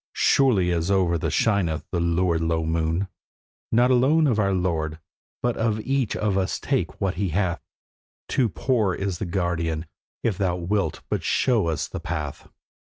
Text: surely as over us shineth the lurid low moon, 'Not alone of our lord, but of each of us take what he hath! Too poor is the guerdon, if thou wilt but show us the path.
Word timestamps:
surely 0.15 0.71
as 0.71 0.89
over 0.89 1.23
us 1.23 1.31
shineth 1.31 1.85
the 1.91 1.99
lurid 1.99 2.41
low 2.41 2.65
moon, 2.65 3.07
'Not 3.71 3.91
alone 3.91 4.25
of 4.25 4.39
our 4.39 4.51
lord, 4.51 4.97
but 5.43 5.55
of 5.57 5.79
each 5.81 6.15
of 6.15 6.39
us 6.39 6.59
take 6.59 6.99
what 6.99 7.13
he 7.21 7.29
hath! 7.29 7.61
Too 8.27 8.49
poor 8.49 8.95
is 8.95 9.19
the 9.19 9.27
guerdon, 9.27 9.85
if 10.23 10.39
thou 10.39 10.55
wilt 10.55 11.01
but 11.09 11.21
show 11.21 11.67
us 11.67 11.87
the 11.87 11.99
path. 11.99 12.49